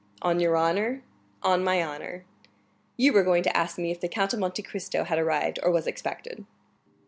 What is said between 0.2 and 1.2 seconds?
"On your honor?"